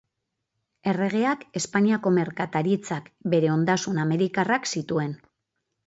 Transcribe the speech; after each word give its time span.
Erregeak 0.93 1.43
Espainiako 1.61 2.13
merkataritzak 2.17 3.13
bere 3.35 3.55
ondasun 3.61 4.05
Amerikarrak 4.09 4.71
zituen. 4.77 5.19